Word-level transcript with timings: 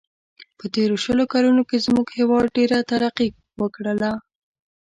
په 0.57 0.65
تېرو 0.75 0.95
شلو 1.03 1.23
کلونو 1.33 1.61
کې 1.69 1.83
زموږ 1.85 2.07
هیواد 2.17 2.45
ډېره 2.57 2.77
ترقي 2.89 3.29
و 3.59 3.63
کړله. 3.75 4.11